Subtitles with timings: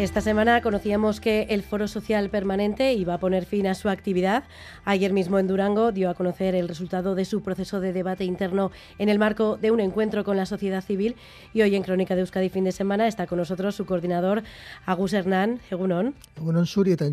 [0.00, 4.44] Esta semana conocíamos que el Foro Social Permanente iba a poner fin a su actividad.
[4.86, 8.70] Ayer mismo en Durango dio a conocer el resultado de su proceso de debate interno
[8.98, 11.16] en el marco de un encuentro con la sociedad civil.
[11.52, 14.42] Y hoy en Crónica de Euskadi fin de semana está con nosotros su coordinador,
[14.86, 15.60] Agus Hernán.
[15.70, 16.14] Egunon.
[16.34, 17.04] Egunon Suri eta.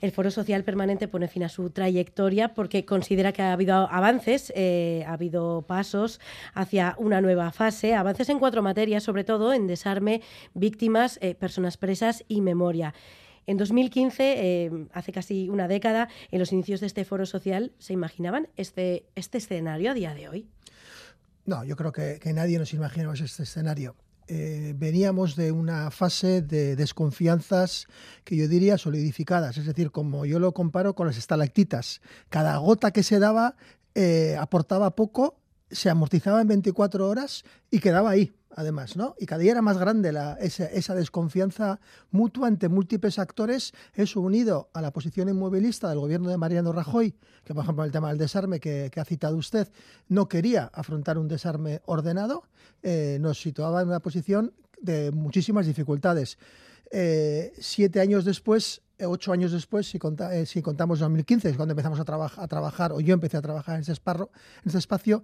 [0.00, 4.52] El Foro Social Permanente pone fin a su trayectoria porque considera que ha habido avances,
[4.54, 6.20] eh, ha habido pasos
[6.54, 10.22] hacia una nueva fase, avances en cuatro materias, sobre todo en desarme,
[10.54, 12.94] víctimas, eh, personas presas y memoria.
[13.46, 17.94] En 2015, eh, hace casi una década, en los inicios de este foro social, ¿se
[17.94, 20.46] imaginaban este, este escenario a día de hoy?
[21.44, 23.96] No, yo creo que, que nadie nos imaginamos este escenario.
[24.30, 27.86] Eh, veníamos de una fase de desconfianzas
[28.24, 32.02] que yo diría solidificadas, es decir, como yo lo comparo con las estalactitas.
[32.28, 33.56] Cada gota que se daba
[33.94, 39.14] eh, aportaba poco, se amortizaba en 24 horas y quedaba ahí además, ¿no?
[39.20, 41.78] Y cada día era más grande esa, desconfianza
[42.10, 47.14] mutua ante múltiples actores, eso unido a la posición inmovilista del gobierno de Mariano Rajoy,
[47.44, 49.68] que por ejemplo el tema del desarme que, ha citado usted,
[50.08, 52.42] no quería afrontar un desarme ordenado,
[52.82, 56.36] eh, nos situaba en una posición de muchísimas dificultades.
[56.90, 59.98] Eh, siete años después ocho años después, si,
[60.46, 63.82] si, contamos 2015, es cuando empezamos a, a, trabajar, o yo empecé a trabajar en
[63.82, 64.30] ese, esparro,
[64.62, 65.22] en ese espacio,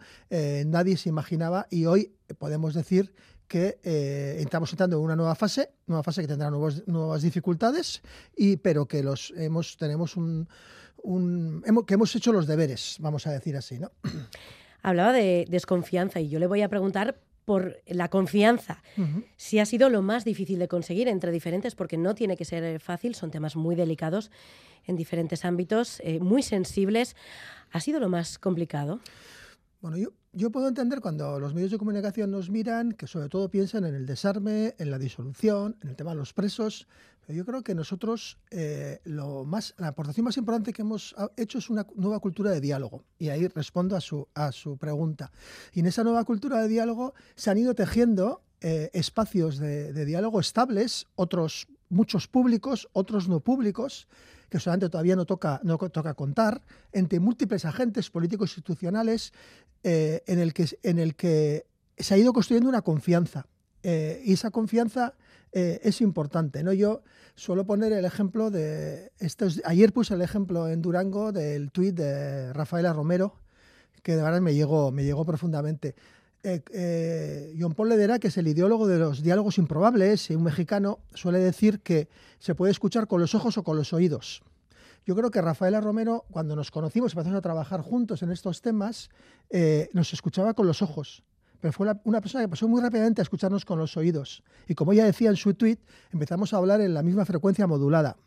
[0.66, 3.12] nadie se imaginaba y hoy podemos decir
[3.48, 8.02] que eh, estamos entrando en una nueva fase, nueva fase que tendrá nuevas dificultades,
[8.36, 10.48] y, pero que los hemos, tenemos un,
[11.86, 13.92] que hemos hecho los deberes, vamos a decir así, ¿no?
[14.82, 18.82] Hablaba de desconfianza y yo le voy a preguntar por la confianza,
[19.36, 22.80] si ha sido lo más difícil de conseguir entre diferentes, porque no tiene que ser
[22.80, 24.30] fácil, son temas muy delicados
[24.86, 27.16] en diferentes ámbitos, eh, muy sensibles.
[27.70, 29.00] ¿Ha sido lo más complicado?
[29.80, 33.50] Bueno, yo, yo puedo entender cuando los medios de comunicación nos miran que sobre todo
[33.50, 36.88] piensan en el desarme, en la disolución, en el tema de los presos.
[37.28, 41.70] Yo creo que nosotros eh, lo más, la aportación más importante que hemos hecho es
[41.70, 43.04] una nueva cultura de diálogo.
[43.18, 45.32] Y ahí respondo a su, a su pregunta.
[45.72, 50.04] Y en esa nueva cultura de diálogo se han ido tejiendo eh, espacios de, de
[50.04, 54.08] diálogo estables, otros muchos públicos, otros no públicos,
[54.48, 56.62] que solamente todavía no toca, no toca contar,
[56.92, 59.32] entre múltiples agentes políticos institucionales
[59.82, 61.66] eh, en, el que, en el que
[61.98, 63.46] se ha ido construyendo una confianza.
[63.82, 65.14] Eh, y esa confianza
[65.54, 66.62] eh, es importante.
[66.62, 66.72] ¿no?
[66.72, 67.02] Yo
[67.34, 69.12] suelo poner el ejemplo de.
[69.18, 73.36] Estos, ayer puse el ejemplo en Durango del tuit de Rafaela Romero,
[74.02, 75.94] que de verdad me llegó, me llegó profundamente.
[77.58, 81.80] John Paul Ledera, que es el ideólogo de los diálogos improbables, un mexicano, suele decir
[81.80, 84.42] que se puede escuchar con los ojos o con los oídos.
[85.06, 88.62] Yo creo que Rafaela Romero, cuando nos conocimos y empezamos a trabajar juntos en estos
[88.62, 89.10] temas,
[89.50, 91.22] eh, nos escuchaba con los ojos.
[91.64, 94.42] Pero fue una persona que pasó muy rápidamente a escucharnos con los oídos.
[94.68, 95.78] Y como ella decía en su tweet,
[96.12, 98.18] empezamos a hablar en la misma frecuencia modulada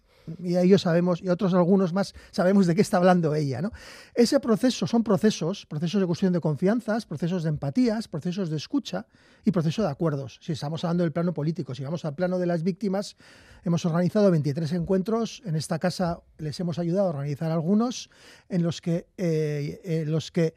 [0.43, 3.61] y ellos sabemos, y otros algunos más, sabemos de qué está hablando ella.
[3.61, 3.71] ¿no?
[4.15, 9.05] Ese proceso son procesos, procesos de cuestión de confianzas, procesos de empatías, procesos de escucha
[9.45, 10.39] y procesos de acuerdos.
[10.41, 13.17] Si estamos hablando del plano político, si vamos al plano de las víctimas,
[13.63, 15.43] hemos organizado 23 encuentros.
[15.45, 18.09] En esta casa les hemos ayudado a organizar algunos
[18.49, 20.55] en los que, eh, los que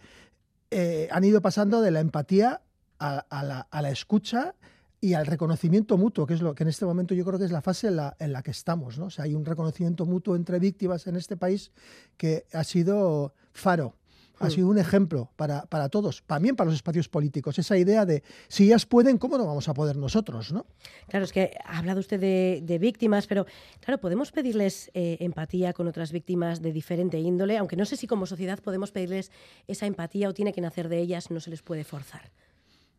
[0.71, 2.63] eh, han ido pasando de la empatía
[3.01, 4.55] a, la, a la escucha
[5.01, 7.53] y al reconocimiento mutuo, que es lo que en este momento yo creo que es
[7.53, 8.99] la fase en la, en la que estamos.
[8.99, 9.07] ¿no?
[9.07, 11.73] O sea, hay un reconocimiento mutuo entre víctimas en este país
[12.19, 13.97] que ha sido faro,
[14.41, 14.51] ha mm.
[14.51, 17.59] sido un ejemplo para, para, todos, también para los espacios políticos.
[17.59, 20.53] Esa idea de si ellas pueden, ¿cómo no vamos a poder nosotros?
[20.53, 20.67] ¿no?
[21.09, 23.47] Claro, es que ha hablado usted de, víctimas, pero
[23.81, 28.07] claro, podemos pedirles eh, empatía con otras víctimas de diferente índole, aunque no sé si
[28.07, 29.31] como sociedad podemos pedirles
[29.67, 32.31] esa empatía o tiene que nacer de ellas, no se les puede forzar.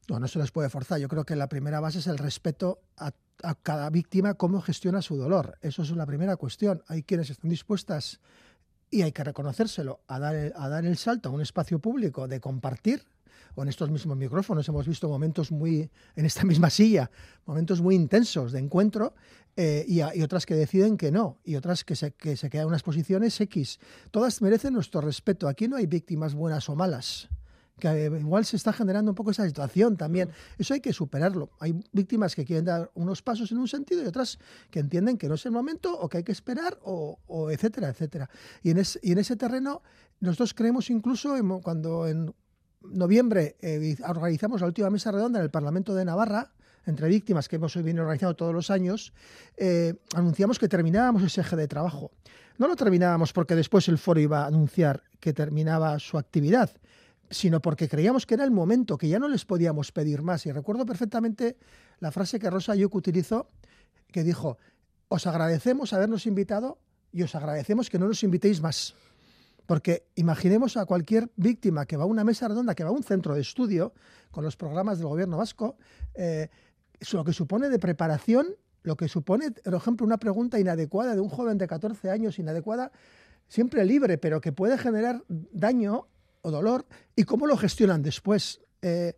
[0.08, 1.00] No, no se les puede forzar.
[1.00, 3.12] Yo creo que la primera base es el respeto a,
[3.64, 5.58] cada víctima, cómo gestiona su dolor.
[5.62, 6.84] Eso es la primera cuestión.
[6.88, 8.20] Hay quienes están dispuestas,
[8.92, 12.28] y hay que reconocérselo, a dar, el, a dar el salto a un espacio público
[12.28, 13.04] de compartir,
[13.58, 17.12] en estos mismos micrófonos hemos visto momentos muy, en esta misma silla,
[17.46, 19.14] momentos muy intensos de encuentro,
[19.58, 22.64] eh, y, y, otras que deciden que no, y otras que se, que se quedan
[22.64, 23.80] en unas posiciones X.
[24.09, 25.50] Todas merecen nuestro respeto.
[25.50, 27.28] Aquí no hay víctimas buenas o malas
[27.82, 30.30] que igual se está generando un poco esa situación también.
[30.58, 31.50] Eso hay que superarlo.
[31.60, 34.40] Hay víctimas que quieren dar unos pasos en un sentido y otras
[34.70, 37.18] que entienden que no es el momento o que hay que esperar o,
[37.52, 38.30] etcétera, etcétera.
[38.64, 39.82] Y en, y en ese terreno
[40.22, 42.34] nosotros creemos incluso cuando en
[42.84, 46.52] noviembre eh, organizamos la última mesa redonda en el Parlamento de Navarra,
[46.86, 49.14] entre víctimas que hemos venido organizando todos los años,
[49.58, 52.12] eh, anunciamos que terminábamos ese eje de trabajo.
[52.58, 56.70] No lo terminábamos porque después el foro iba a anunciar que terminaba su actividad,
[57.32, 60.46] sino porque creíamos que era el momento, que ya no les podíamos pedir más.
[60.46, 61.58] Y recuerdo perfectamente
[62.00, 63.50] la frase que Rosa Ayuk utilizó,
[64.12, 64.58] que dijo,
[65.08, 66.78] os agradecemos habernos invitado
[67.12, 68.96] y os agradecemos que no nos invitéis más.
[69.66, 73.04] Porque imaginemos a cualquier víctima que va a una mesa redonda, que va a un
[73.04, 73.94] centro de estudio
[74.30, 75.78] con los programas del gobierno vasco,
[76.14, 76.50] eh,
[77.14, 81.30] lo que supone de preparación, lo que supone, por ejemplo, una pregunta inadecuada de un
[81.30, 82.92] joven de 14 años, inadecuada,
[83.48, 86.08] siempre libre, pero que puede generar daño
[86.41, 86.85] o dolor,
[87.16, 88.61] y cómo lo gestionan después.
[88.82, 89.16] Eh,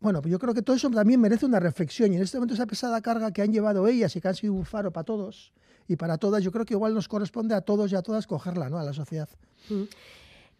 [0.00, 2.66] bueno, yo creo que todo eso también merece una reflexión y en este momento esa
[2.66, 5.52] pesada carga que han llevado ellas y que han sido un faro para todos
[5.88, 8.68] y para todas, yo creo que igual nos corresponde a todos y a todas cogerla,
[8.68, 8.78] ¿no?
[8.78, 9.28] A la sociedad.
[9.70, 9.84] Mm.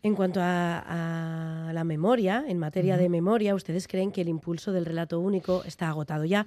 [0.01, 4.87] En cuanto a, la memoria, en materia de memoria, ustedes creen que el impulso del
[4.87, 6.47] relato único está agotado ya,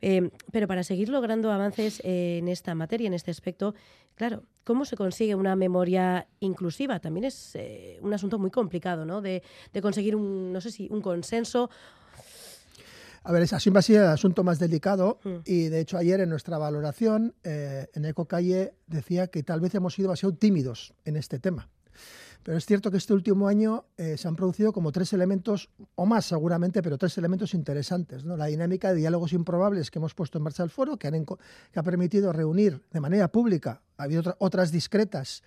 [0.00, 3.74] eh, pero para seguir logrando avances en esta materia, en este aspecto,
[4.14, 7.00] claro, ¿cómo se consigue una memoria inclusiva?
[7.00, 9.20] También es eh, un asunto muy complicado, ¿no?
[9.20, 9.42] De,
[9.82, 11.70] conseguir un, no sé si, un consenso
[13.24, 15.36] a ver, es así va a ser el asunto más delicado mm.
[15.44, 19.74] y de hecho ayer en nuestra valoración eh, en Eco Calle decía que tal vez
[19.76, 21.68] hemos sido demasiado tímidos en este tema.
[22.42, 26.06] Pero es cierto que este último año eh, se han producido como tres elementos, o
[26.06, 28.24] más seguramente, pero tres elementos interesantes.
[28.24, 28.36] ¿no?
[28.36, 31.08] La dinámica de diálogos improbables que hemos puesto en marcha el foro, que,
[31.74, 35.42] ha permitido reunir de manera pública, ha habido otras discretas,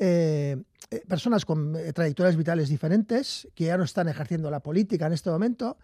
[0.00, 0.56] eh,
[0.90, 5.30] eh, personas con trayectorias vitales diferentes, que ya no están ejerciendo la política en este
[5.30, 5.76] momento.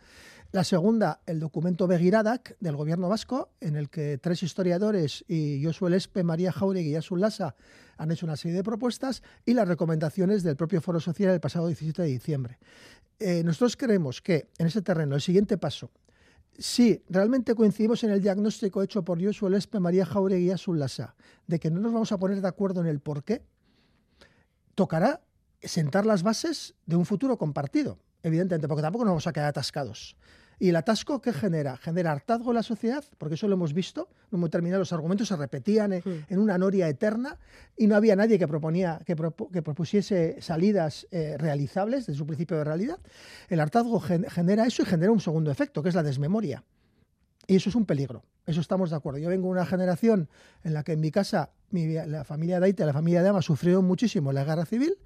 [0.54, 5.90] La segunda, el documento Begiradak del gobierno vasco, en el que tres historiadores y Josué
[5.90, 7.56] Lespe, María Jauregui y Asun Lassa
[7.96, 11.66] han hecho una serie de propuestas y las recomendaciones del propio Foro Social el pasado
[11.66, 12.58] 17 de diciembre.
[13.18, 15.90] Eh, nosotros creemos que en ese terreno el siguiente paso,
[16.56, 21.16] si realmente coincidimos en el diagnóstico hecho por Josué Lespe, María Jauregui y Asun Lassa,
[21.48, 23.42] de que no nos vamos a poner de acuerdo en el por qué,
[24.74, 25.20] tocará
[25.62, 30.16] sentar las bases de un futuro compartido, evidentemente, porque tampoco nos vamos a quedar atascados.
[30.58, 31.76] ¿Y el atasco qué genera?
[31.76, 35.28] Genera hartazgo en la sociedad, porque eso lo hemos visto, no hemos terminado, los argumentos
[35.28, 37.38] se repetían en, una noria eterna
[37.76, 42.64] y no había nadie que, proponía, que, propusiese salidas eh, realizables de su principio de
[42.64, 42.98] realidad.
[43.48, 46.62] El hartazgo genera eso y genera un segundo efecto, que es la desmemoria.
[47.46, 49.18] Y eso es un peligro, eso estamos de acuerdo.
[49.18, 50.28] Yo vengo de una generación
[50.62, 53.82] en la que en mi casa la familia de Aita, la familia de Ama sufrió
[53.82, 54.96] muchísimo la guerra civil,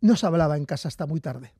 [0.00, 1.52] no se hablaba en casa hasta muy tarde.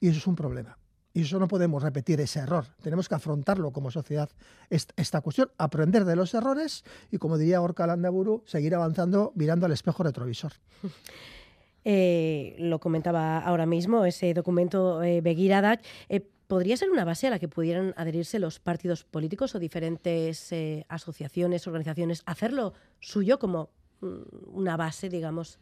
[0.00, 0.78] Y eso es un problema.
[1.12, 2.66] Y eso no podemos repetir ese error.
[2.82, 4.28] Tenemos que afrontarlo como sociedad,
[4.68, 6.82] esta cuestión, aprender de los errores
[7.12, 10.52] y, como diría Orca Landaburu, seguir avanzando mirando al espejo retrovisor.
[11.86, 15.02] Eh, lo comentaba ahora mismo, ese documento.
[15.02, 15.20] Eh,
[16.46, 20.84] ¿Podría ser una base a la que pudieran adherirse los partidos políticos o diferentes eh,
[20.88, 23.70] asociaciones, organizaciones, hacerlo suyo como
[24.00, 24.16] mm,
[24.52, 25.58] una base, digamos?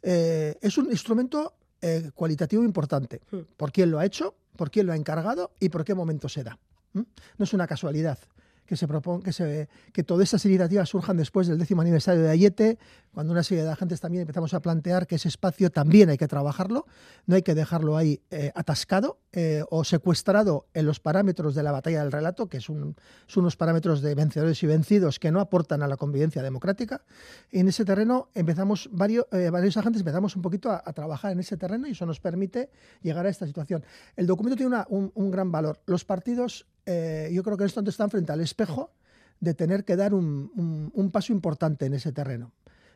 [0.00, 3.20] es un instrumento eh, cualitativo importante.
[3.30, 3.40] Hmm.
[3.56, 4.34] ¿Por quién lo ha hecho?
[4.56, 5.52] ¿Por quién lo ha encargado?
[5.60, 6.58] ¿Y por qué momento se da?
[6.92, 7.02] ¿Mm?
[7.38, 8.18] No es una casualidad
[8.66, 12.30] que se propone, que, se, que todas estas iniciativas surjan después del décimo aniversario de
[12.30, 12.78] Ayete,
[13.18, 16.28] cuando una serie de agentes también empezamos a plantear que ese espacio también hay que
[16.28, 16.86] trabajarlo,
[17.26, 21.72] no hay que dejarlo ahí eh, atascado eh, o secuestrado en los parámetros de la
[21.72, 22.94] batalla del relato, que son
[23.34, 27.02] unos parámetros de vencedores y vencidos que no aportan a la convivencia democrática.
[27.50, 31.40] Y en ese terreno empezamos, varios, eh, varios agentes empezamos un poquito a, trabajar en
[31.40, 32.70] ese terreno y eso nos permite
[33.02, 33.84] llegar a esta situación.
[34.14, 35.80] El documento tiene un, gran valor.
[35.86, 38.92] Los partidos yo creo que esto están frente al espejo
[39.40, 42.52] de tener que dar un, paso importante en ese terreno.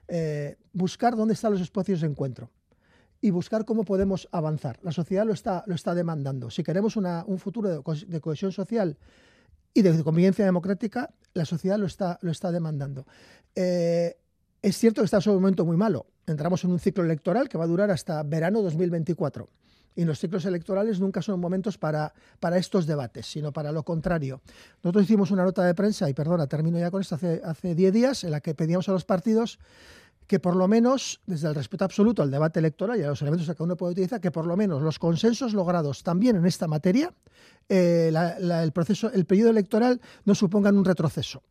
[0.08, 2.50] Eh, buscar dónde están los espacios de encuentro
[3.20, 4.78] y buscar cómo podemos avanzar.
[4.82, 6.50] La sociedad lo está, lo está demandando.
[6.50, 8.98] Si queremos un futuro de, cohesión social
[9.72, 13.06] y de convivencia democrática, la sociedad lo está, lo está demandando.
[13.54, 14.16] Eh,
[14.60, 16.06] es cierto que está en un momento muy malo.
[16.26, 19.48] Entramos en un ciclo electoral que va a durar hasta verano 2024.
[19.94, 24.40] Y los ciclos electorales nunca son momentos para, para estos debates, sino para lo contrario.
[24.82, 28.24] Nosotros hicimos una nota de prensa, y perdona, termino ya con esto, hace 10 días,
[28.24, 29.58] en la que pedíamos a los partidos
[30.26, 33.54] que por lo menos, desde el respeto absoluto al debate electoral y a los elementos
[33.54, 37.12] que uno puede utilizar, que por lo menos los consensos logrados también en esta materia,
[37.68, 41.42] eh, el proceso, el periodo electoral no supongan un retroceso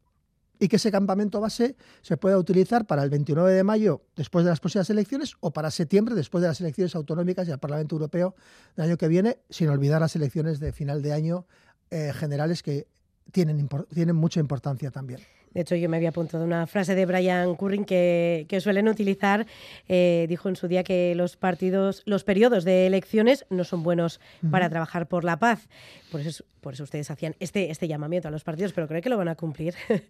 [0.62, 4.52] y que ese campamento base se pueda utilizar para el 29 de mayo, después de
[4.52, 8.36] las próximas elecciones, o para septiembre, después de las elecciones autonómicas y al Parlamento Europeo
[8.76, 11.48] del año que viene, sin olvidar las elecciones de final de año
[11.90, 12.86] eh, generales que
[13.32, 15.22] tienen, tienen mucha importancia también.
[15.54, 19.46] De hecho, yo me había apuntado una frase de Brian Currin que, suelen utilizar.
[19.88, 24.20] Eh, dijo en su día que los partidos, los periodos de elecciones no son buenos
[24.50, 25.68] para trabajar por la paz.
[26.12, 29.10] Por eso, por eso ustedes hacían este, este llamamiento a los partidos, pero creo que
[29.10, 29.76] lo van a cumplir.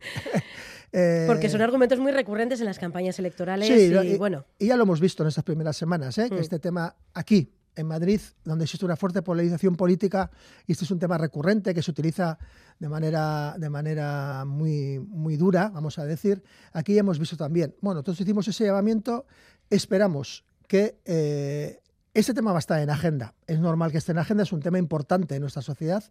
[0.94, 3.70] Eh, Porque son argumentos muy recurrentes en las campañas electorales.
[3.70, 4.44] y, bueno.
[4.60, 6.28] y ya lo hemos visto en estas primeras semanas, ¿eh?
[6.28, 6.40] que mm.
[6.40, 10.30] este tema aquí en Madrid, donde existe una fuerte polarización política,
[10.68, 12.38] y este es un tema recurrente que se utiliza
[12.80, 17.76] de manera, de manera muy, muy dura, vamos a decir, aquí hemos visto también.
[17.82, 19.26] Bueno, entonces hicimos ese llamamiento,
[19.70, 21.81] esperamos que eh,
[22.14, 23.34] este tema va a estar en agenda.
[23.48, 26.04] Es normal que esté en agenda, es un tema importante en nuestra sociedad,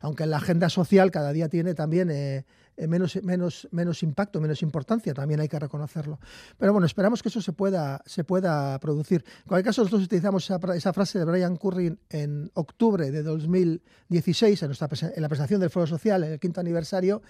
[0.00, 2.44] aunque la agenda social cada día tiene también eh,
[2.76, 6.20] eh, menos, menos, menos impacto, menos importancia, también hay que reconocerlo.
[6.58, 9.24] Pero bueno, esperamos que eso se pueda, se pueda producir.
[9.26, 14.68] En cualquier caso, nosotros utilizamos esa, frase de Brian Curry en octubre de 2016, en,
[14.68, 17.22] nuestra, en la presentación del Foro Social, en el quinto aniversario,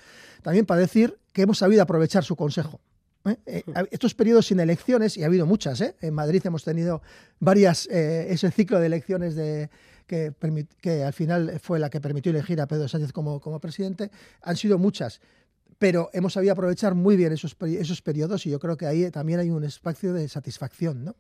[0.42, 2.80] también para decir que hemos sabido aprovechar su consejo.
[3.28, 3.38] ¿Eh?
[3.47, 5.95] Eh, estos periodos sin elecciones, y ha habido muchas, ¿eh?
[6.00, 7.02] en Madrid hemos tenido
[7.38, 9.71] varias, ese ciclo de elecciones de,
[10.06, 10.33] que,
[10.80, 14.11] que, al final fue la que permitió elegir a Pedro Sánchez como, como presidente,
[14.42, 15.21] han sido muchas.
[15.78, 19.40] Pero hemos sabido aprovechar muy bien esos, esos periodos y yo creo que ahí también
[19.40, 21.04] hay un espacio de satisfacción.
[21.04, 21.16] ¿no?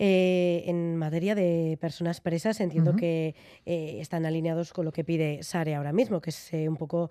[0.00, 5.92] en materia de personas presas, entiendo que están alineados con lo que pide SARE ahora
[5.92, 7.10] mismo, que es un poco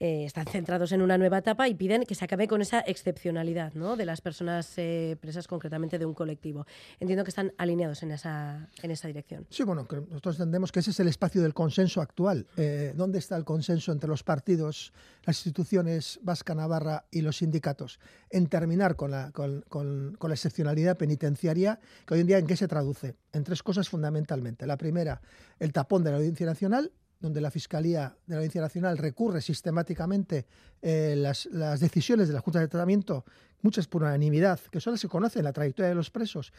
[0.00, 3.72] eh, están centrados en una nueva etapa y piden que se acabe con esa excepcionalidad
[3.74, 6.66] de las personas eh, presas concretamente de un colectivo.
[7.00, 9.46] Entiendo que están alineados en esa, en esa dirección.
[9.50, 12.46] Sí, bueno, nosotros entendemos que ese es el espacio del consenso actual.
[12.56, 14.92] Eh, ¿Dónde está el consenso entre los partidos,
[15.24, 18.00] las instituciones Vasca Navarra y los sindicatos?
[18.30, 22.56] En terminar con la, con, con la excepcionalidad penitenciaria, que hoy en día en qué
[22.56, 23.16] se traduce?
[23.32, 24.66] En tres cosas fundamentalmente.
[24.66, 25.20] La primera,
[25.58, 30.46] el tapón de la Audiencia Nacional, donde la Fiscalía de la Audiencia Nacional recurre sistemáticamente
[30.82, 31.48] eh, las,
[31.80, 33.24] decisiones de la Junta de Tratamiento,
[33.62, 36.52] muchas por unanimidad, que solo se conocen la trayectoria de los presos,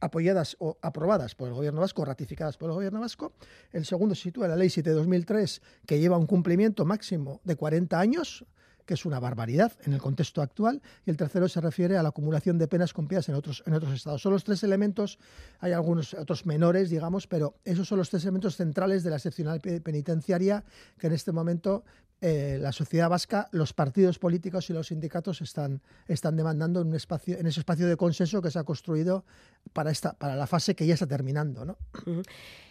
[0.00, 3.32] apoyadas o aprobadas por el Gobierno vasco, ratificadas por el Gobierno vasco.
[3.72, 7.56] El segundo se sitúa la Ley 7 de 2003, que lleva un cumplimiento máximo de
[7.56, 8.44] 40 años
[8.90, 12.08] que es una barbaridad en el contexto actual, y el tercero se refiere a la
[12.08, 14.20] acumulación de penas cumplidas en otros, en otros estados.
[14.20, 15.20] Son los tres elementos,
[15.60, 19.60] hay algunos otros menores, digamos, pero esos son los tres elementos centrales de la excepcional
[19.60, 20.64] penitenciaria
[20.98, 21.84] que en este momento
[22.22, 26.94] eh, la sociedad vasca, los partidos políticos y los sindicatos están, están demandando en, un
[26.94, 29.24] espacio, en ese espacio de consenso que se ha construido
[29.72, 31.64] para, esta, para la fase que ya está terminando.
[31.64, 31.78] ¿no?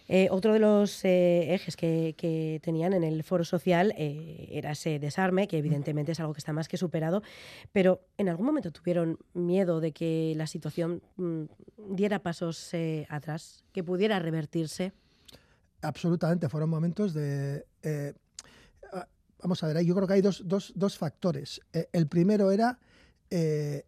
[0.07, 5.47] Eh, otro de los eh, ejes que, tenían en el foro social era ese desarme,
[5.47, 7.23] que evidentemente es algo que está más que superado,
[7.71, 11.43] pero ¿en algún momento tuvieron miedo de que la situación mm,
[11.95, 12.71] diera pasos
[13.09, 14.93] atrás, que pudiera revertirse?
[15.81, 17.65] Absolutamente, fueron momentos de
[19.41, 21.61] vamos a ver, yo creo que hay dos, factores.
[21.73, 22.79] Eh, el primero era,
[23.29, 23.85] eh,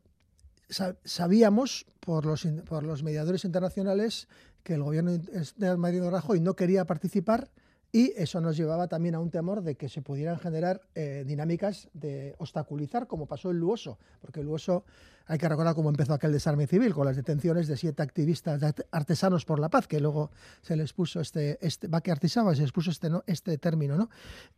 [1.04, 4.28] sabíamos por los, por los mediadores internacionales
[4.64, 7.50] que el gobierno de Mariano Rajoy no quería participar
[7.92, 11.90] y eso nos llevaba también a un temor de que se pudieran generar eh, dinámicas
[11.94, 14.86] de obstaculizar, como pasó en Luoso, porque Luoso
[15.28, 19.44] hay que recordar cómo empezó aquel desarme civil, con las detenciones de siete activistas artesanos
[19.44, 20.32] por la paz, que luego
[20.62, 23.24] se les puso este, este va que artisaba, se les puso este, ¿no?
[23.28, 23.98] este término.
[23.98, 24.10] ¿no?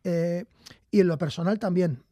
[0.04, 0.44] Eh,
[0.90, 2.02] y en lo personal también,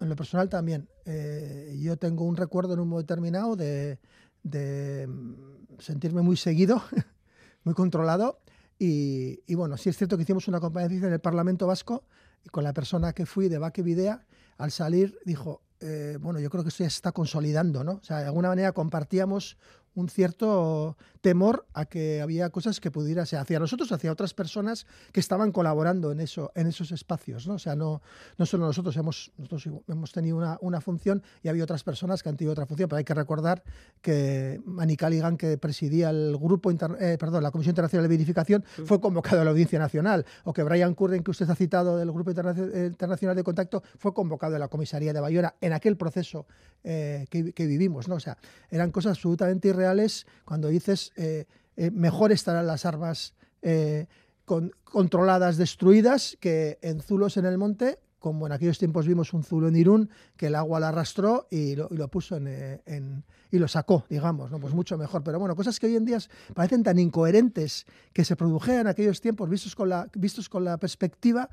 [0.00, 3.98] en lo personal también, eh, yo tengo un recuerdo en un momento determinado de,
[4.42, 6.82] de mm, sentirme muy seguido,
[7.64, 8.38] muy controlado
[8.78, 12.04] y, bueno, sí es cierto que hicimos una comparecencia en el Parlamento Vasco
[12.52, 14.24] con la persona que fui de Baque Videa,
[14.56, 17.92] al salir dijo, eh, bueno, yo creo que esto ya se está consolidando, ¿no?
[17.94, 19.56] O sea, de alguna manera compartíamos
[19.98, 24.86] un cierto temor a que había cosas que pudiera ser hacia nosotros, hacia otras personas
[25.12, 27.54] que estaban colaborando en eso, en esos espacios, ¿no?
[27.54, 28.00] O sea, no,
[28.36, 32.28] no solo nosotros hemos, nosotros hemos tenido una, una función y había otras personas que
[32.28, 33.64] han tenido otra función, pero hay que recordar
[34.00, 39.00] que Manny Callaghan, que presidía el grupo, eh, perdón, la Comisión Internacional de Verificación, fue
[39.00, 42.30] convocado a la Audiencia Nacional, o que Brian Curren, que usted ha citado del Grupo
[42.30, 46.46] Internacional de Contacto, fue convocado a la Comisaría de Bayona en aquel proceso
[46.84, 48.14] eh, que, que, vivimos, ¿no?
[48.14, 48.38] O sea,
[48.70, 49.87] eran cosas absolutamente irreales
[50.44, 54.06] cuando dices eh, eh, mejor estarán las armas eh,
[54.84, 59.68] controladas, destruidas, que en zulos en el monte, como en aquellos tiempos vimos un zulo
[59.68, 64.50] en Irún, que el agua la arrastró y lo, puso en, y lo sacó, digamos,
[64.50, 64.58] ¿no?
[64.58, 65.22] pues mucho mejor.
[65.22, 66.18] Pero bueno, cosas que hoy en día
[66.54, 70.78] parecen tan incoherentes que se produjeron en aquellos tiempos vistos con la, vistos con la
[70.78, 71.48] perspectiva,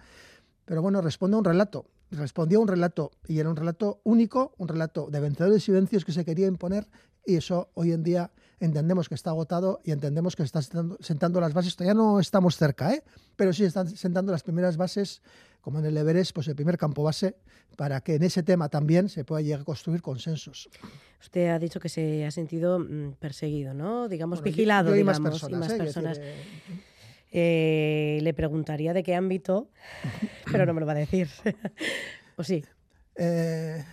[0.65, 1.85] pero bueno, responde a un relato.
[2.11, 6.05] Respondió a un relato y era un relato único, un relato de vencedores y vencidos
[6.05, 6.87] que se quería imponer
[7.25, 11.53] y eso hoy en día entendemos que está agotado y entendemos que está sentando, las
[11.53, 11.75] bases.
[11.75, 13.03] Todavía no estamos cerca, ¿eh?
[13.35, 15.21] pero sí están sentando las primeras bases,
[15.61, 17.35] como en el Everest, pues el primer campo base,
[17.75, 20.69] para que en ese tema también se pueda llegar a construir consensos.
[21.21, 24.07] Usted ha dicho que se ha sentido mm, perseguido, ¿no?
[24.07, 26.19] Digamos, vigilado, digamos, más personas.
[26.19, 26.33] ¿eh?
[27.31, 29.69] Eh, le preguntaría de qué ámbito,
[30.51, 31.27] pero no me lo va a decir.
[32.37, 32.63] ¿O sí?
[33.15, 33.83] Eh,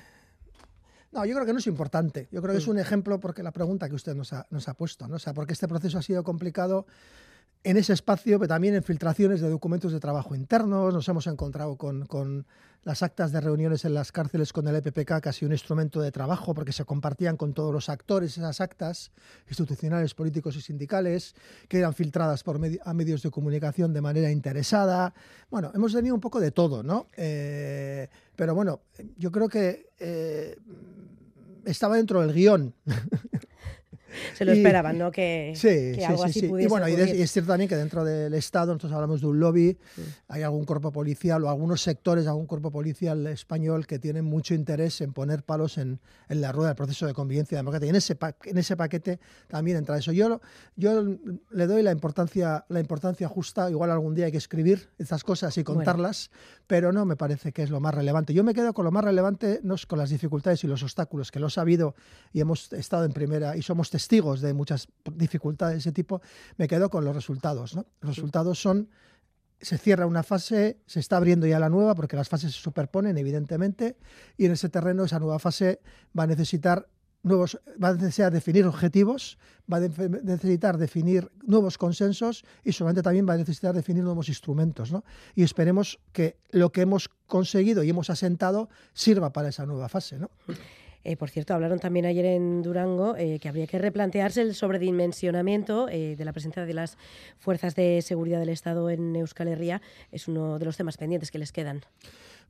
[1.12, 2.28] no, yo creo que no es importante.
[2.31, 4.75] Yo creo que es un ejemplo porque la pregunta que usted nos ha, nos ha
[4.75, 5.16] puesto, ¿no?
[5.16, 6.87] O sea, porque este proceso ha sido complicado
[7.64, 10.92] en ese espacio, pero también en filtraciones de documentos de trabajo internos.
[10.92, 12.47] Nos hemos encontrado con,
[12.85, 16.52] las actas de reuniones en las cárceles con el EPPK, casi un instrumento de trabajo,
[16.52, 19.12] porque se compartían con todos los actores esas actas
[19.49, 21.37] institucionales, políticos y sindicales,
[21.69, 25.14] que eran filtradas por a medios de comunicación de manera interesada.
[25.49, 27.07] Bueno, hemos tenido un poco de todo, ¿no?
[27.16, 28.81] Eh, pero bueno,
[29.16, 30.57] yo creo que eh,
[31.64, 32.75] estaba dentro del guion.
[34.35, 35.11] se lo esperaban, ¿no?
[35.11, 36.49] Que, sí, que algo sí, así sí.
[36.49, 39.21] pudiese Y bueno, y, de- y es cierto también que dentro del Estado, nosotros hablamos
[39.21, 39.78] de un lobby,
[40.28, 44.54] hay algún cuerpo policial o algunos sectores de algún cuerpo policial español que tienen mucho
[44.54, 47.87] interés en poner palos en, en la rueda del proceso de convivencia democrática.
[47.87, 50.12] Y en ese, pa- en ese paquete también entra eso.
[50.12, 50.40] Yo,
[50.76, 51.02] yo
[51.50, 55.57] le doy la importancia, la importancia justa, igual algún día hay que escribir estas cosas
[55.59, 55.78] y Bueno.
[55.78, 56.31] contarlas,
[56.66, 58.35] pero no me parece que es lo más relevante.
[58.35, 61.31] Yo me quedo con lo más relevante, no es con las dificultades y los obstáculos,
[61.31, 61.95] que los ha habido
[62.33, 64.02] y hemos estado en primera y somos testigos
[64.41, 66.21] de muchas dificultades de ese tipo,
[66.57, 67.75] me quedo con los resultados.
[67.75, 67.87] ¿no?
[68.01, 68.89] Los resultados son,
[69.61, 73.17] se cierra una fase, se está abriendo ya la nueva, porque las fases se superponen,
[73.19, 73.97] evidentemente,
[74.37, 75.81] y en ese terreno esa nueva fase
[76.19, 76.89] va a necesitar
[77.25, 79.39] nuevos, va a necesitar definir objetivos,
[79.73, 84.29] va a def- necesitar definir nuevos consensos y seguramente también va a necesitar definir nuevos
[84.29, 84.91] instrumentos.
[84.91, 85.05] ¿no?
[85.37, 90.19] Y esperemos que lo que hemos conseguido y hemos asentado sirva para esa nueva fase.
[90.19, 90.31] ¿no?
[91.05, 95.89] Eh, por cierto, hablaron también ayer en Durango eh, que habría que replantearse el sobredimensionamiento
[95.89, 96.97] eh, de la presencia de las
[97.39, 99.83] fuerzas de seguridad del Estado en Euskal Herria.
[100.11, 101.83] Es uno de los temas pendientes que les quedan.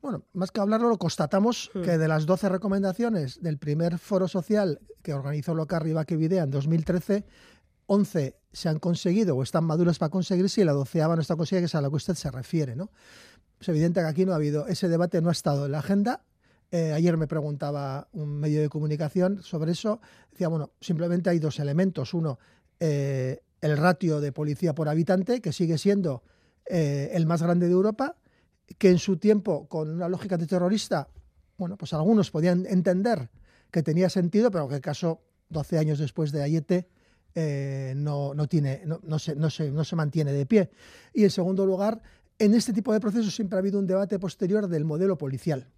[0.00, 1.82] Bueno, más que hablarlo, lo constatamos Hmm.
[1.82, 7.24] que de las 12 recomendaciones del primer foro social que organizó Locarri Videa en 2013,
[7.86, 11.62] 11 se han conseguido o están maduras para conseguirse y la doceava no está conseguida,
[11.62, 12.76] que es a la que usted se refiere.
[12.76, 12.90] ¿no?
[13.60, 16.22] Es evidente que aquí no ha habido, ese debate no ha estado en la agenda.
[16.74, 20.00] Eh, ayer me preguntaba un medio de comunicación sobre eso.
[20.30, 22.14] Decía, bueno, simplemente hay dos elementos.
[22.14, 22.38] Uno,
[22.80, 26.22] eh, el ratio de policía por habitante, que sigue siendo
[26.64, 28.16] eh, el más grande de Europa,
[28.78, 31.08] que en su tiempo, con una lógica de terrorista,
[31.58, 33.28] bueno, pues algunos podían entender
[33.70, 36.88] que tenía sentido, pero que el caso, 12 años después de Ayete,
[37.96, 40.70] no, no, tiene, no, no se, no, se, no se mantiene de pie.
[41.12, 42.00] Y en segundo lugar,
[42.38, 45.68] en este tipo de procesos siempre ha habido un debate posterior del modelo policial.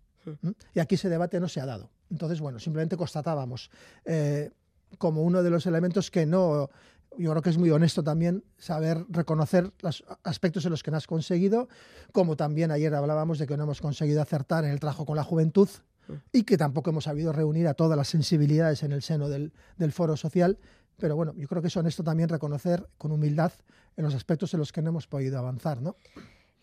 [0.75, 1.91] Y aquí ese debate no se ha dado.
[2.11, 3.71] Entonces, bueno, simplemente constatábamos
[4.05, 4.51] eh,
[4.99, 6.71] como uno de los elementos que no,
[7.19, 10.97] yo creo que es muy honesto también saber reconocer los aspectos en los que no
[10.97, 11.69] has conseguido,
[12.13, 15.25] como también ayer hablábamos de que no hemos conseguido acertar en el trabajo con la
[15.25, 15.69] juventud
[16.33, 19.93] y que tampoco hemos sabido reunir a todas las sensibilidades en el seno del, del
[19.93, 20.59] foro social.
[20.99, 23.53] Pero bueno, yo creo que es honesto también reconocer con humildad
[23.97, 25.97] en los aspectos en los que no hemos podido avanzar, ¿no?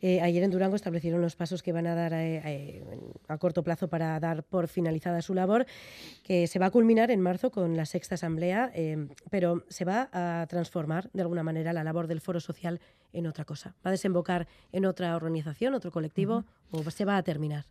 [0.02, 2.84] Eh, ayer en Durango establecieron los pasos que van a dar eh, eh,
[3.28, 5.66] a corto plazo para dar por finalizada su labor,
[6.24, 10.10] que se va a culminar en marzo con la sexta asamblea, eh, pero se va
[10.12, 12.82] a transformar de alguna manera la labor del foro social
[13.14, 13.76] en otra cosa.
[13.86, 17.66] ¿Va a desembocar en otra organización, otro colectivo o se va a terminar?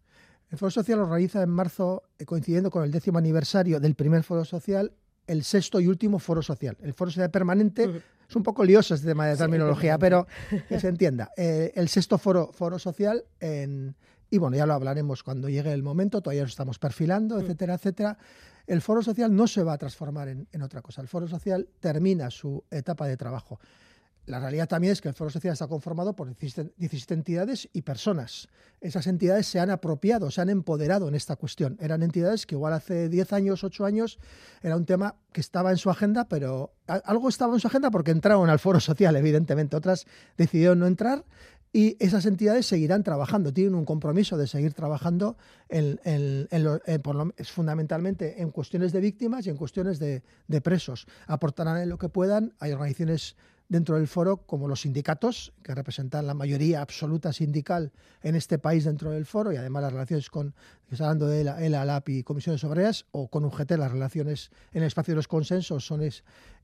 [0.50, 4.44] El Foro Social lo realiza en marzo, coincidiendo con el décimo aniversario del primer Foro
[4.44, 4.92] Social,
[5.28, 6.76] el sexto y último Foro Social.
[6.82, 8.02] El Foro Social permanente.
[8.30, 10.26] Es un poco lioso este tema de terminología, pero
[10.68, 11.30] que se entienda.
[11.36, 13.94] Eh, el sexto Foro, foro Social, en-
[14.30, 17.40] y bueno, ya lo hablaremos cuando llegue el momento, todavía nos estamos perfilando, Mm.
[17.40, 18.18] etcétera, etcétera.
[18.68, 21.00] El Foro Social no se va a transformar en, en otra cosa.
[21.02, 23.58] El Foro Social termina su etapa de trabajo.
[24.30, 27.82] La realidad también es que el Foro Social está conformado por 17 17 entidades y
[27.82, 28.48] personas.
[28.80, 31.76] Esas entidades se han apropiado, se han empoderado en esta cuestión.
[31.80, 34.18] Eran entidades que igual hace 10 años, 8 años,
[34.62, 38.10] era un tema que estaba en su agenda, pero algo estaba en su agenda porque
[38.10, 39.76] entraron al Foro Social, evidentemente.
[39.76, 41.24] Otras decidieron no entrar
[41.72, 45.36] y esas entidades seguirán trabajando, tienen un compromiso de seguir trabajando
[45.68, 46.00] en,
[47.36, 50.22] es fundamentalmente en cuestiones de víctimas y en cuestiones de,
[50.62, 51.06] presos.
[51.28, 52.54] Aportarán lo que puedan.
[52.58, 53.36] Hay organizaciones
[53.70, 58.84] dentro del foro como los sindicatos, que representan la mayoría absoluta sindical en este país
[58.84, 60.54] dentro del foro, y además las relaciones con,
[60.90, 64.82] está hablando de la, el ALAP y comisiones obreras, o con UGT, las relaciones en
[64.82, 66.12] el espacio de los consensos son eh,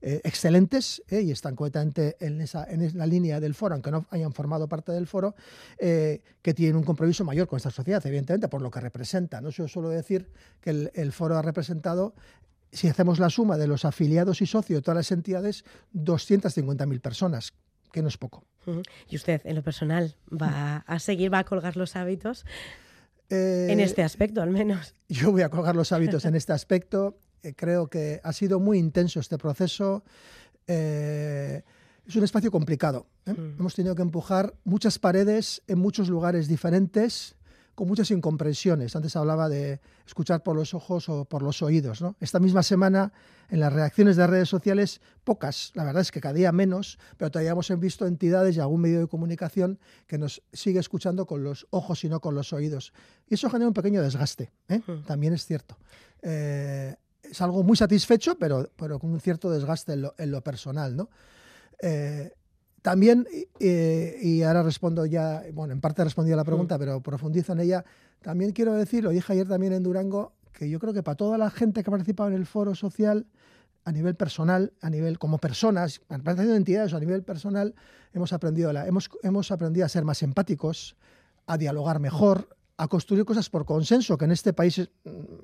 [0.01, 4.33] excelentes eh, y están completamente en, esa, en la línea del foro, aunque no hayan
[4.33, 5.33] formado parte del foro,
[5.77, 9.39] eh, que tienen un compromiso mayor con esta sociedad, evidentemente, por lo que representa.
[9.39, 9.49] ¿no?
[9.49, 12.13] Yo suelo decir que el foro ha representado
[12.71, 17.53] si hacemos la suma de los afiliados y socios de todas las entidades, 250.000 personas,
[17.91, 18.43] que no es poco.
[19.09, 22.45] Y usted, en lo personal, va a seguir, va a colgar los hábitos
[23.29, 24.95] Eh, en este aspecto, al menos.
[25.09, 27.19] Yo voy a colgar los hábitos en este aspecto.
[27.43, 30.03] Eh, creo que ha sido muy intenso este proceso.
[30.67, 31.61] Eh,
[32.07, 33.07] es un espacio complicado.
[33.25, 33.59] Mm.
[33.59, 37.35] Hemos tenido que empujar muchas paredes en muchos lugares diferentes,
[37.77, 38.95] con muchas incomprensiones.
[38.95, 42.01] Antes hablaba de escuchar por los ojos o por los oídos.
[42.01, 42.15] ¿no?
[42.19, 43.13] Esta misma semana,
[43.49, 47.29] en las reacciones de redes sociales, pocas, la verdad es que cada día menos, pero
[47.29, 51.67] todavía hemos visto entidades y algún medio de comunicación que nos sigue escuchando con los
[51.69, 52.93] ojos y no con los oídos.
[53.29, 54.79] Y eso genera un pequeño desgaste, ¿eh?
[54.79, 55.03] hmm.
[55.05, 55.77] también es cierto.
[56.23, 60.41] Eh, es algo muy satisfecho, pero, pero con un cierto desgaste en lo, en lo
[60.41, 60.95] personal.
[60.95, 61.11] ¿no?
[61.79, 62.33] Eh,
[62.87, 63.27] también,
[63.59, 66.79] y ahora respondo ya, bueno, en parte he respondido a la pregunta, mm.
[66.79, 67.83] pero profundizo en ella,
[68.21, 71.37] también quiero decir, lo dije ayer también en Durango, que yo creo que para toda
[71.37, 73.27] la gente que ha participado en el foro social,
[73.83, 77.75] a nivel personal, a nivel como personas, de entidades o a nivel personal,
[78.13, 80.95] hemos aprendido, la, hemos, hemos aprendido a ser más empáticos,
[81.45, 84.77] a dialogar mejor, a construir cosas por consenso, que en este país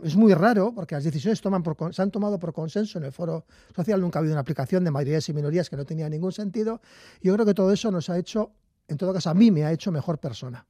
[0.04, 3.46] es, muy raro, porque las decisiones toman se han tomado por consenso en el foro
[3.76, 6.80] social, nunca ha habido una aplicación de mayorías y minorías que no tenía ningún sentido.
[7.22, 8.52] Yo creo que todo eso nos ha hecho,
[8.88, 10.66] en todo caso a mí me ha hecho mejor persona.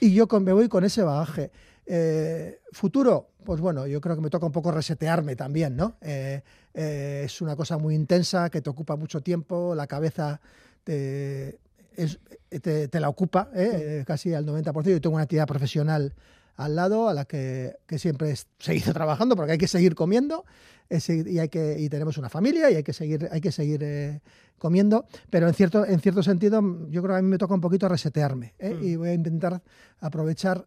[0.00, 1.50] Y yo me voy con ese bagaje.
[1.86, 5.96] Eh, futuro, pues bueno, yo creo que me toca un poco resetearme también, ¿no?
[6.02, 6.42] Eh,
[6.74, 10.40] eh, es una cosa muy intensa que te ocupa mucho tiempo, la cabeza
[10.84, 11.58] te
[12.60, 14.04] te, la ocupa ¿eh?
[14.06, 14.90] casi al 90%.
[14.90, 16.14] Yo tengo una actividad profesional
[16.56, 20.44] al lado a la que, que siempre he seguido trabajando porque hay que seguir comiendo
[20.88, 24.20] y, hay que, y tenemos una familia y hay que seguir, hay que seguir eh,
[24.58, 25.06] comiendo.
[25.30, 27.88] Pero en cierto, en cierto sentido, yo creo que a mí me toca un poquito
[27.88, 28.74] resetearme ¿eh?
[28.74, 28.84] mm.
[28.84, 29.62] y voy a intentar
[30.00, 30.66] aprovechar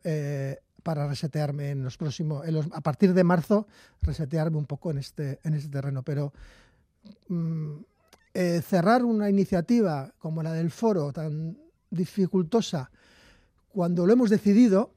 [0.83, 3.67] para resetearme en los próximos, a partir de marzo,
[4.01, 6.03] resetearme un poco en este, en este terreno.
[6.03, 6.33] Pero
[7.27, 7.77] mm,
[8.33, 11.57] eh, cerrar una iniciativa como la del foro, tan
[11.89, 12.91] dificultosa,
[13.69, 14.93] cuando lo hemos decidido,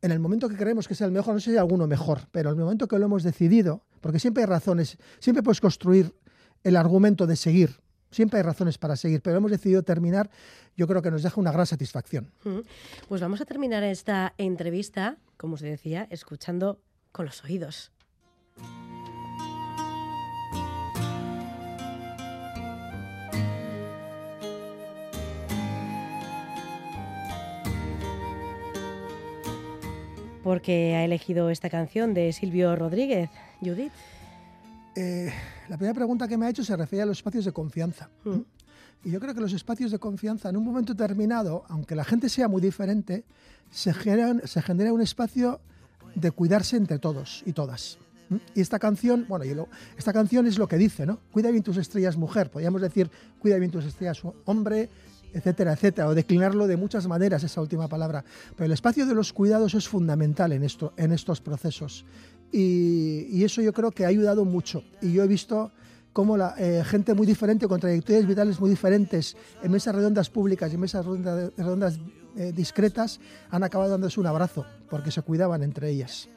[0.00, 2.50] en el momento que creemos que es el mejor, no sé si alguno mejor, pero
[2.50, 6.14] en el momento que lo hemos decidido, porque siempre hay razones, siempre puedes construir
[6.64, 10.30] el argumento de seguir, siempre hay razones para seguir, pero hemos decidido terminar,
[10.76, 12.32] yo creo que nos deja una gran satisfacción.
[13.08, 16.80] Pues vamos a terminar esta entrevista, como se decía, escuchando
[17.12, 17.92] con los oídos.
[30.42, 33.30] Porque ha elegido esta canción de Silvio Rodríguez.
[33.60, 33.92] Judith.
[34.94, 35.32] Eh,
[35.68, 38.10] la primera pregunta que me ha hecho se refiere a los espacios de confianza.
[38.24, 38.40] Mm.
[39.04, 42.28] Y yo creo que los espacios de confianza, en un momento determinado, aunque la gente
[42.28, 43.24] sea muy diferente,
[43.70, 45.60] se genera, se genera un espacio
[46.14, 47.98] de cuidarse entre todos y todas.
[48.54, 49.66] Y esta canción, bueno,
[49.98, 51.18] esta canción es lo que dice, ¿no?
[51.32, 52.50] Cuida bien tus estrellas, mujer.
[52.50, 54.88] Podríamos decir, cuida bien tus estrellas, hombre,
[55.32, 58.24] etcétera, etcétera, o declinarlo de muchas maneras esa última palabra.
[58.56, 62.04] Pero el espacio de los cuidados es fundamental en, esto, en estos procesos.
[62.52, 64.84] Y, eso yo creo que ha ayudado mucho.
[65.00, 65.72] Y yo he visto
[66.12, 70.70] cómo la eh, gente muy diferente, con trayectorias vitales muy diferentes, en mesas redondas públicas
[70.70, 71.98] y en mesas redondas,
[72.36, 76.28] eh, discretas, han acabado dándose un abrazo, porque se cuidaban entre ellas.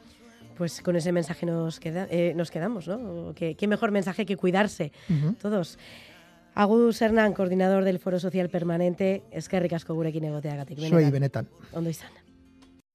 [0.58, 3.34] Pues con ese mensaje nos, queda, eh, nos quedamos, ¿no?
[3.36, 4.94] ¿Qué, mejor mensaje que cuidarse
[5.42, 5.78] todos.
[6.56, 10.80] Agus Hernán, coordinador del Foro Social Permanente, eskerrik asko gurekin egoteagatik.
[10.88, 11.50] Soy benetan.
[11.74, 12.25] Ondo izan.